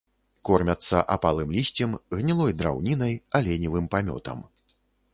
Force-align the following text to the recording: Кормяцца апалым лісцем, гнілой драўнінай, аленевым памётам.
Кормяцца 0.47 1.01
апалым 1.15 1.53
лісцем, 1.59 1.93
гнілой 2.17 2.57
драўнінай, 2.63 3.13
аленевым 3.41 3.85
памётам. 3.97 4.47